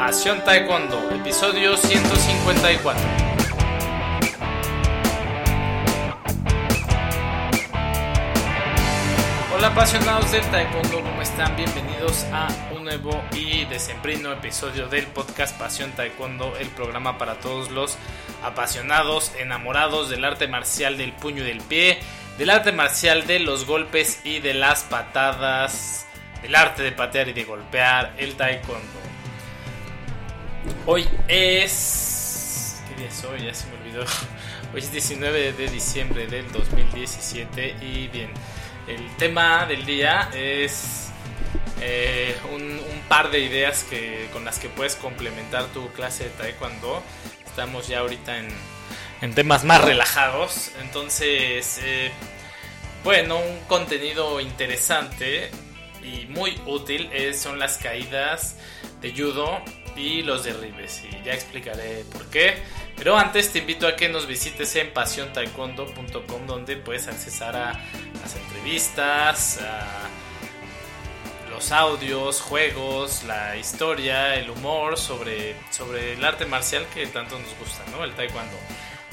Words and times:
Pasión 0.00 0.42
Taekwondo, 0.46 1.10
episodio 1.10 1.76
154. 1.76 3.02
Hola 9.54 9.66
apasionados 9.66 10.32
del 10.32 10.40
Taekwondo, 10.46 11.02
¿cómo 11.02 11.20
están? 11.20 11.54
Bienvenidos 11.54 12.24
a 12.32 12.48
un 12.74 12.84
nuevo 12.84 13.22
y 13.34 13.66
decembrino 13.66 14.32
episodio 14.32 14.88
del 14.88 15.06
podcast 15.06 15.58
Pasión 15.58 15.92
Taekwondo, 15.92 16.56
el 16.56 16.68
programa 16.68 17.18
para 17.18 17.34
todos 17.34 17.70
los 17.70 17.98
apasionados, 18.42 19.34
enamorados 19.38 20.08
del 20.08 20.24
arte 20.24 20.48
marcial 20.48 20.96
del 20.96 21.12
puño 21.12 21.42
y 21.42 21.46
del 21.46 21.60
pie, 21.60 21.98
del 22.38 22.48
arte 22.48 22.72
marcial 22.72 23.26
de 23.26 23.40
los 23.40 23.66
golpes 23.66 24.22
y 24.24 24.38
de 24.38 24.54
las 24.54 24.82
patadas, 24.84 26.06
del 26.40 26.54
arte 26.54 26.82
de 26.82 26.92
patear 26.92 27.28
y 27.28 27.34
de 27.34 27.44
golpear, 27.44 28.14
el 28.16 28.34
Taekwondo. 28.34 28.99
Hoy 30.86 31.08
es... 31.28 32.80
¿Qué 32.88 32.94
día 32.96 33.08
es 33.08 33.24
hoy? 33.24 33.44
Ya 33.44 33.54
se 33.54 33.66
me 33.68 33.78
olvidó. 33.78 34.04
Hoy 34.74 34.80
es 34.80 34.92
19 34.92 35.52
de 35.52 35.68
diciembre 35.68 36.26
del 36.26 36.50
2017 36.52 37.76
y 37.80 38.08
bien, 38.08 38.30
el 38.86 39.16
tema 39.16 39.66
del 39.66 39.84
día 39.84 40.30
es 40.32 41.08
eh, 41.80 42.36
un, 42.52 42.80
par 43.08 43.30
de 43.32 43.40
ideas 43.40 43.82
que, 43.84 44.28
con 44.32 44.44
las 44.44 44.60
que 44.60 44.68
puedes 44.68 44.94
complementar 44.94 45.66
tu 45.66 45.88
clase 45.92 46.24
de 46.24 46.30
taekwondo. 46.30 47.02
Estamos 47.44 47.88
ya 47.88 48.00
ahorita 48.00 48.38
en, 48.38 48.48
en 49.22 49.34
temas 49.34 49.64
más 49.64 49.82
relajados, 49.82 50.70
entonces, 50.80 51.80
eh, 51.82 52.12
bueno, 53.02 53.38
un 53.38 53.58
contenido 53.66 54.40
interesante 54.40 55.50
y 56.04 56.26
muy 56.26 56.60
útil 56.66 57.10
es, 57.12 57.40
son 57.40 57.58
las 57.58 57.78
caídas 57.78 58.56
de 59.00 59.12
judo 59.12 59.60
y 59.96 60.22
los 60.22 60.44
derribes 60.44 61.02
y 61.04 61.24
ya 61.24 61.34
explicaré 61.34 62.04
por 62.12 62.26
qué. 62.26 62.54
Pero 62.96 63.16
antes 63.16 63.52
te 63.52 63.60
invito 63.60 63.86
a 63.86 63.96
que 63.96 64.08
nos 64.08 64.26
visites 64.26 64.76
en 64.76 64.92
pasiontaekwondo.com 64.92 66.46
donde 66.46 66.76
puedes 66.76 67.08
accesar 67.08 67.56
a 67.56 67.72
las 68.20 68.36
entrevistas, 68.36 69.60
los 71.50 71.72
audios, 71.72 72.40
juegos, 72.40 73.24
la 73.24 73.56
historia, 73.56 74.34
el 74.36 74.50
humor 74.50 74.96
sobre, 74.98 75.56
sobre 75.70 76.14
el 76.14 76.24
arte 76.24 76.46
marcial 76.46 76.86
que 76.94 77.06
tanto 77.06 77.38
nos 77.38 77.58
gusta, 77.58 77.84
¿no? 77.90 78.04
El 78.04 78.12
taekwondo. 78.12 78.56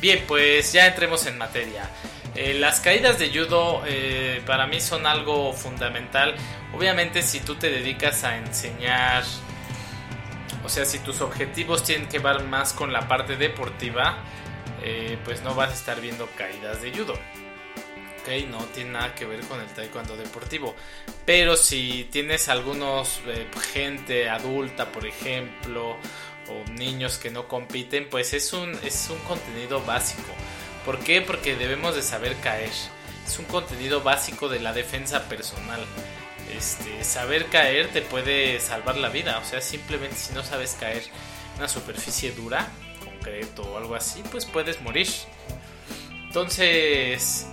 Bien, 0.00 0.24
pues 0.28 0.72
ya 0.72 0.86
entremos 0.86 1.26
en 1.26 1.38
materia. 1.38 1.90
Eh, 2.34 2.54
las 2.54 2.80
caídas 2.80 3.18
de 3.18 3.30
judo 3.30 3.82
eh, 3.86 4.42
para 4.44 4.66
mí 4.66 4.80
son 4.80 5.06
algo 5.06 5.54
fundamental. 5.54 6.34
Obviamente 6.74 7.22
si 7.22 7.40
tú 7.40 7.54
te 7.54 7.70
dedicas 7.70 8.24
a 8.24 8.36
enseñar 8.36 9.24
o 10.66 10.68
sea, 10.68 10.84
si 10.84 10.98
tus 10.98 11.20
objetivos 11.20 11.84
tienen 11.84 12.08
que 12.08 12.18
ver 12.18 12.42
más 12.42 12.72
con 12.72 12.92
la 12.92 13.06
parte 13.06 13.36
deportiva, 13.36 14.18
eh, 14.82 15.16
pues 15.24 15.40
no 15.42 15.54
vas 15.54 15.70
a 15.70 15.74
estar 15.74 16.00
viendo 16.00 16.28
caídas 16.36 16.82
de 16.82 16.92
judo. 16.92 17.12
Ok, 17.12 18.48
no 18.48 18.58
tiene 18.74 18.90
nada 18.90 19.14
que 19.14 19.26
ver 19.26 19.42
con 19.42 19.60
el 19.60 19.68
taekwondo 19.68 20.16
deportivo. 20.16 20.74
Pero 21.24 21.56
si 21.56 22.08
tienes 22.10 22.48
algunos 22.48 23.20
eh, 23.28 23.46
gente 23.72 24.28
adulta, 24.28 24.90
por 24.90 25.06
ejemplo, 25.06 25.96
o 26.48 26.70
niños 26.72 27.18
que 27.18 27.30
no 27.30 27.46
compiten, 27.46 28.08
pues 28.10 28.34
es 28.34 28.52
un, 28.52 28.76
es 28.82 29.08
un 29.08 29.18
contenido 29.20 29.80
básico. 29.84 30.34
¿Por 30.84 30.98
qué? 30.98 31.20
Porque 31.20 31.54
debemos 31.54 31.94
de 31.94 32.02
saber 32.02 32.34
caer. 32.42 32.72
Es 33.24 33.38
un 33.38 33.44
contenido 33.44 34.02
básico 34.02 34.48
de 34.48 34.58
la 34.58 34.72
defensa 34.72 35.28
personal 35.28 35.86
este, 36.54 37.04
saber 37.04 37.46
caer 37.46 37.88
te 37.88 38.02
puede 38.02 38.60
salvar 38.60 38.96
la 38.96 39.08
vida. 39.08 39.38
O 39.38 39.44
sea, 39.44 39.60
simplemente 39.60 40.16
si 40.16 40.34
no 40.34 40.42
sabes 40.42 40.76
caer 40.78 41.02
en 41.02 41.58
una 41.58 41.68
superficie 41.68 42.32
dura, 42.32 42.68
concreto 43.04 43.62
o 43.62 43.78
algo 43.78 43.94
así, 43.94 44.22
pues 44.30 44.44
puedes 44.44 44.80
morir. 44.80 45.08
Entonces, 46.26 47.46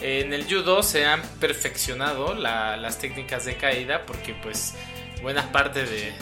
en 0.00 0.32
el 0.32 0.44
judo 0.44 0.82
se 0.82 1.04
han 1.04 1.22
perfeccionado 1.40 2.34
las 2.34 2.98
técnicas 2.98 3.44
de 3.44 3.56
caída 3.56 4.06
porque 4.06 4.34
pues 4.34 4.74
buena 5.22 5.50
parte 5.50 5.84
de, 5.84 6.12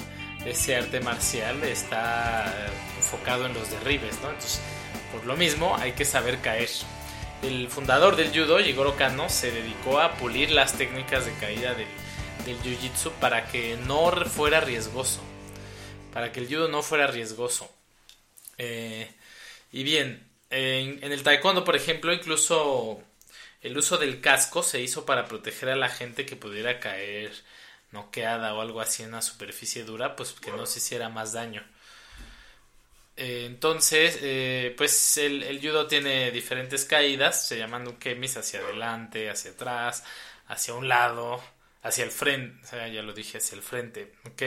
ese 0.46 0.76
arte 0.76 1.00
marcial 1.00 1.62
está 1.64 2.52
enfocado 2.96 3.46
en 3.46 3.54
los 3.54 3.70
derribes, 3.70 4.20
¿no? 4.22 4.30
Entonces, 4.30 4.60
por 5.12 5.24
lo 5.26 5.36
mismo 5.36 5.76
hay 5.76 5.92
que 5.92 6.04
saber 6.04 6.38
caer. 6.38 6.70
El 7.42 7.68
fundador 7.68 8.16
del 8.16 8.30
judo, 8.30 8.58
Jigoro 8.60 8.96
Kano, 8.96 9.28
se 9.28 9.50
dedicó 9.50 10.00
a 10.00 10.12
pulir 10.14 10.52
las 10.52 10.74
técnicas 10.74 11.26
de 11.26 11.32
caída 11.34 11.74
del, 11.74 11.88
del 12.46 12.62
jiu-jitsu 12.62 13.10
para 13.20 13.48
que 13.48 13.76
no 13.76 14.10
fuera 14.24 14.60
riesgoso. 14.60 15.20
Para 16.12 16.32
que 16.32 16.40
el 16.40 16.46
judo 16.46 16.68
no 16.68 16.82
fuera 16.82 17.08
riesgoso. 17.08 17.68
Eh, 18.56 19.10
y 19.72 19.82
bien, 19.82 20.26
en, 20.50 21.12
el 21.12 21.22
taekwondo, 21.22 21.64
por 21.64 21.76
ejemplo, 21.76 22.12
incluso 22.12 23.02
el 23.62 23.76
uso 23.76 23.98
del 23.98 24.20
casco 24.20 24.62
se 24.62 24.80
hizo 24.80 25.04
para 25.04 25.26
proteger 25.26 25.68
a 25.68 25.76
la 25.76 25.88
gente 25.88 26.24
que 26.24 26.36
pudiera 26.36 26.78
caer 26.78 27.32
noqueada 27.90 28.54
o 28.54 28.60
algo 28.60 28.80
así 28.80 29.02
en 29.02 29.10
una 29.10 29.22
superficie 29.22 29.84
dura, 29.84 30.16
pues 30.16 30.32
que 30.32 30.52
no 30.52 30.66
se 30.66 30.78
hiciera 30.78 31.08
más 31.08 31.32
daño. 31.32 31.64
Eh, 33.16 33.44
entonces, 33.46 34.18
eh, 34.22 34.74
pues 34.76 35.16
el, 35.18 35.42
el, 35.42 35.60
judo 35.60 35.86
tiene 35.86 36.30
diferentes 36.30 36.84
caídas, 36.84 37.48
se 37.48 37.58
llaman 37.58 37.88
ukemis 37.88 38.36
hacia 38.36 38.60
adelante, 38.60 39.30
hacia 39.30 39.52
atrás, 39.52 40.04
hacia 40.48 40.74
un 40.74 40.88
lado, 40.88 41.42
hacia 41.86 42.04
el 42.04 42.10
frente, 42.10 42.66
ya 42.92 43.02
lo 43.02 43.12
dije, 43.12 43.38
hacia 43.38 43.56
el 43.56 43.62
frente, 43.62 44.12
¿ok? 44.24 44.42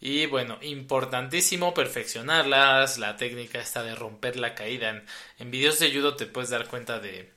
Y 0.00 0.26
bueno, 0.26 0.58
importantísimo 0.62 1.74
perfeccionarlas, 1.74 2.98
la 2.98 3.16
técnica 3.16 3.60
está 3.60 3.82
de 3.82 3.94
romper 3.94 4.36
la 4.36 4.54
caída. 4.54 4.90
En, 4.90 5.04
en 5.38 5.50
videos 5.50 5.78
de 5.78 5.92
judo 5.92 6.16
te 6.16 6.26
puedes 6.26 6.50
dar 6.50 6.66
cuenta 6.68 7.00
de 7.00 7.30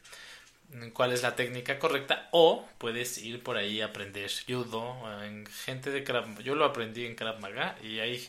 cuál 0.94 1.11
es 1.13 1.21
la 1.21 1.35
técnica 1.35 1.77
correcta 1.77 2.29
o 2.31 2.67
puedes 2.77 3.17
ir 3.17 3.44
por 3.44 3.57
ahí 3.57 3.81
a 3.81 3.88
aprender 3.88 4.31
judo 4.47 4.97
en 5.23 5.45
gente 5.45 5.91
de 5.91 6.03
Krav 6.03 6.41
Yo 6.41 6.55
lo 6.55 6.65
aprendí 6.65 7.05
en 7.05 7.15
Krav 7.15 7.39
Maga 7.39 7.77
y 7.83 8.00
hay 8.00 8.27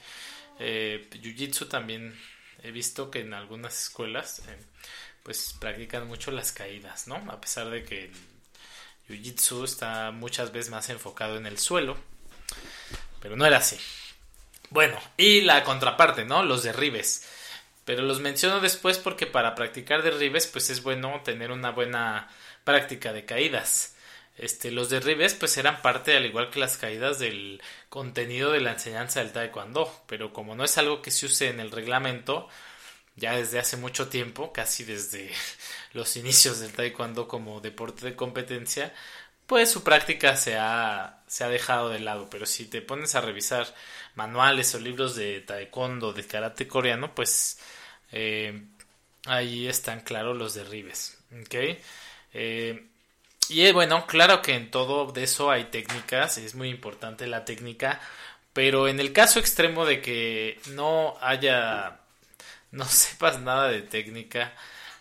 eh, 0.59 1.09
Jiu-Jitsu 1.10 1.69
también 1.69 2.15
he 2.62 2.71
visto 2.71 3.10
que 3.10 3.21
en 3.21 3.34
algunas 3.34 3.84
escuelas 3.84 4.41
eh, 4.48 4.56
pues 5.22 5.56
practican 5.59 6.06
mucho 6.06 6.31
las 6.31 6.53
caídas, 6.53 7.09
¿no? 7.09 7.16
A 7.31 7.41
pesar 7.41 7.71
de 7.71 7.82
que 7.82 8.10
Jiu-Jitsu 9.09 9.65
está 9.65 10.10
muchas 10.10 10.53
veces 10.53 10.70
más 10.70 10.88
enfocado 10.91 11.37
en 11.37 11.47
el 11.47 11.59
suelo, 11.59 11.97
pero 13.20 13.37
no 13.37 13.47
era 13.47 13.59
así. 13.59 13.78
Bueno, 14.70 14.98
y 15.16 15.42
la 15.42 15.62
contraparte, 15.62 16.25
¿no? 16.25 16.42
Los 16.42 16.62
derribes. 16.62 17.28
Pero 17.84 18.03
los 18.03 18.20
menciono 18.20 18.60
después 18.60 18.98
porque 18.98 19.26
para 19.26 19.54
practicar 19.54 20.03
derribes 20.03 20.47
pues 20.47 20.70
es 20.70 20.82
bueno 20.82 21.20
tener 21.22 21.50
una 21.53 21.70
buena 21.70 22.28
práctica 22.65 23.12
de 23.12 23.25
caídas. 23.25 23.94
Este, 24.37 24.70
los 24.70 24.91
derribes 24.91 25.34
pues 25.34 25.56
eran 25.59 25.81
parte 25.81 26.16
al 26.16 26.26
igual 26.26 26.50
que 26.50 26.59
las 26.59 26.76
caídas 26.76 27.19
del 27.19 27.62
contenido 27.88 28.50
de 28.50 28.60
la 28.60 28.72
enseñanza 28.72 29.21
del 29.21 29.32
taekwondo, 29.32 30.03
pero 30.06 30.32
como 30.32 30.56
no 30.56 30.65
es 30.65 30.76
algo 30.78 31.03
que 31.03 31.10
se 31.10 31.26
use 31.26 31.48
en 31.48 31.60
el 31.60 31.71
reglamento, 31.71 32.48
ya 33.16 33.36
desde 33.36 33.58
hace 33.58 33.76
mucho 33.76 34.08
tiempo, 34.08 34.52
casi 34.52 34.84
desde 34.84 35.30
los 35.92 36.16
inicios 36.16 36.60
del 36.60 36.72
taekwondo 36.72 37.28
como 37.28 37.60
deporte 37.60 38.06
de 38.06 38.16
competencia, 38.16 38.94
pues 39.47 39.70
su 39.70 39.84
práctica 39.84 40.36
se 40.36 40.56
ha, 40.56 41.22
se 41.26 41.44
ha 41.44 41.48
dejado 41.48 41.91
de 41.91 42.00
lado. 42.00 42.28
Pero 42.30 42.47
si 42.47 42.66
te 42.66 42.82
pones 42.82 43.14
a 43.14 43.20
revisar 43.20 43.66
manuales 44.14 44.74
o 44.74 44.80
libros 44.80 45.14
de 45.16 45.41
taekwondo, 45.42 46.12
de 46.12 46.26
karate 46.26 46.66
coreano, 46.66 47.14
pues 47.14 47.58
eh, 48.12 48.62
ahí 49.26 49.69
están 49.69 50.00
claros 50.00 50.36
los 50.36 50.54
derribes. 50.54 51.19
Eh, 52.32 52.86
y 53.48 53.72
bueno, 53.72 54.06
claro 54.06 54.41
que 54.42 54.54
en 54.54 54.70
todo 54.70 55.12
de 55.12 55.24
eso 55.24 55.50
hay 55.50 55.64
técnicas, 55.64 56.38
es 56.38 56.54
muy 56.54 56.70
importante 56.70 57.26
la 57.26 57.44
técnica, 57.44 58.00
pero 58.53 58.88
en 58.88 59.00
el 59.00 59.12
caso 59.12 59.38
extremo 59.41 59.84
de 59.84 60.00
que 60.00 60.60
no 60.71 61.16
haya 61.21 62.00
no 62.78 62.86
sepas 62.86 63.41
nada 63.41 63.68
de 63.68 63.82
técnica, 63.82 64.53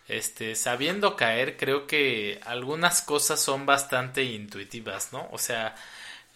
este, 0.07 0.55
sabiendo 0.55 1.15
caer, 1.15 1.57
creo 1.57 1.87
que 1.87 2.39
algunas 2.45 3.01
cosas 3.01 3.41
son 3.41 3.65
bastante 3.65 4.23
intuitivas, 4.23 5.13
¿no? 5.13 5.27
O 5.31 5.37
sea, 5.37 5.75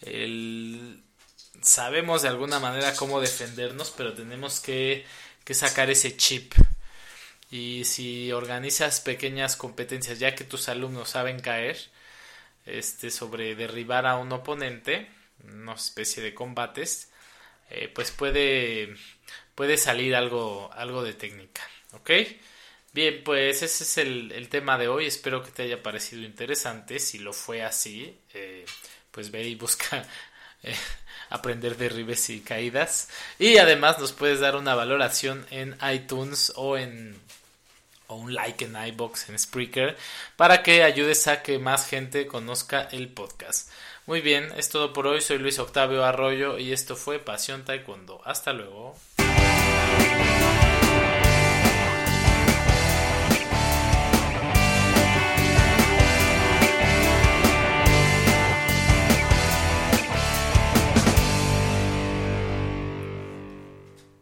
el, 0.02 1.02
sabemos 1.62 2.22
de 2.22 2.28
alguna 2.28 2.58
manera 2.60 2.94
cómo 2.96 3.20
defendernos, 3.20 3.92
pero 3.96 4.14
tenemos 4.14 4.60
que, 4.60 5.06
que 5.44 5.54
sacar 5.54 5.90
ese 5.90 6.16
chip. 6.16 6.54
Y 7.50 7.84
si 7.84 8.32
organizas 8.32 9.00
pequeñas 9.00 9.56
competencias, 9.56 10.18
ya 10.18 10.34
que 10.34 10.44
tus 10.44 10.68
alumnos 10.68 11.10
saben 11.10 11.40
caer, 11.40 11.78
este, 12.66 13.10
sobre 13.10 13.54
derribar 13.54 14.06
a 14.06 14.16
un 14.16 14.32
oponente, 14.32 15.08
una 15.44 15.74
especie 15.74 16.22
de 16.22 16.34
combates, 16.34 17.10
eh, 17.70 17.88
pues 17.94 18.10
puede 18.10 18.94
puede 19.58 19.76
salir 19.76 20.14
algo, 20.14 20.70
algo 20.72 21.02
de 21.02 21.14
técnica. 21.14 21.62
¿Ok? 21.92 22.10
Bien, 22.92 23.22
pues 23.24 23.62
ese 23.62 23.82
es 23.82 23.98
el, 23.98 24.30
el, 24.30 24.48
tema 24.48 24.78
de 24.78 24.86
hoy. 24.86 25.06
Espero 25.06 25.42
que 25.42 25.50
te 25.50 25.64
haya 25.64 25.82
parecido 25.82 26.22
interesante. 26.22 27.00
Si 27.00 27.18
lo 27.18 27.32
fue 27.32 27.64
así, 27.64 28.20
eh, 28.34 28.64
pues 29.10 29.32
ve 29.32 29.42
y 29.48 29.56
busca 29.56 30.06
eh, 30.62 30.76
aprender 31.28 31.76
derribes 31.76 32.30
y 32.30 32.40
caídas. 32.40 33.08
Y 33.40 33.58
además 33.58 33.98
nos 33.98 34.12
puedes 34.12 34.38
dar 34.38 34.54
una 34.54 34.76
valoración 34.76 35.44
en 35.50 35.76
iTunes 35.92 36.52
o 36.54 36.76
en 36.76 37.20
o 38.08 38.16
un 38.16 38.34
like 38.34 38.64
en 38.64 38.76
iBox 38.76 39.28
en 39.28 39.38
Spreaker 39.38 39.96
para 40.36 40.62
que 40.62 40.82
ayudes 40.82 41.28
a 41.28 41.42
que 41.42 41.58
más 41.58 41.88
gente 41.88 42.26
conozca 42.26 42.88
el 42.90 43.08
podcast. 43.08 43.70
Muy 44.06 44.20
bien, 44.20 44.50
es 44.56 44.70
todo 44.70 44.92
por 44.92 45.06
hoy. 45.06 45.20
Soy 45.20 45.38
Luis 45.38 45.58
Octavio 45.58 46.04
Arroyo 46.04 46.58
y 46.58 46.72
esto 46.72 46.96
fue 46.96 47.18
Pasión 47.18 47.64
Taekwondo. 47.64 48.20
Hasta 48.24 48.52
luego. 48.52 48.96